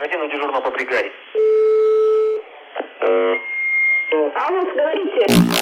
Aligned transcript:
Один 0.00 0.22
у 0.22 0.28
дежурного 0.28 0.62
по 0.62 0.70
бригаде. 0.70 1.12
Алло, 4.34 4.62
говорите. 4.74 5.59